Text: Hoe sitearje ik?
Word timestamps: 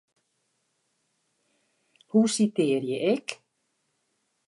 Hoe 2.11 2.27
sitearje 2.35 2.97
ik? 3.13 3.25